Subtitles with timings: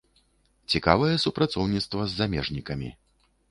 [0.75, 2.93] Цікавае супрацоўніцтва з замежнікамі.